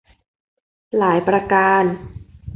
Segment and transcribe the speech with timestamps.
[0.97, 1.83] หลายประการ